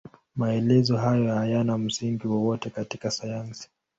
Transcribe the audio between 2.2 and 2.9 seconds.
wowote